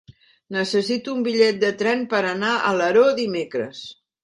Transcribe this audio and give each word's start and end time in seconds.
Necessito 0.53 1.13
un 1.17 1.21
bitllet 1.27 1.61
de 1.65 1.69
tren 1.83 2.03
per 2.15 2.23
anar 2.31 2.51
a 2.57 2.65
Alaró 2.73 3.07
dimecres. 3.23 3.87